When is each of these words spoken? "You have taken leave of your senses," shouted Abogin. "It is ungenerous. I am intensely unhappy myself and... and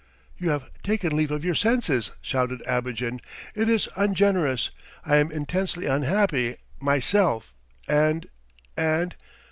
"You 0.35 0.49
have 0.49 0.71
taken 0.81 1.15
leave 1.15 1.29
of 1.29 1.45
your 1.45 1.53
senses," 1.53 2.09
shouted 2.23 2.63
Abogin. 2.65 3.21
"It 3.53 3.69
is 3.69 3.87
ungenerous. 3.95 4.71
I 5.05 5.17
am 5.17 5.29
intensely 5.31 5.85
unhappy 5.85 6.55
myself 6.79 7.53
and... 7.87 8.25
and 8.75 9.13